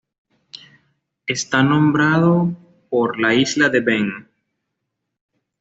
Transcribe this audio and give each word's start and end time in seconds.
Está 1.27 1.61
nombrado 1.61 2.57
por 2.89 3.19
la 3.19 3.35
isla 3.35 3.69
de 3.69 3.81
Ven. 3.81 4.29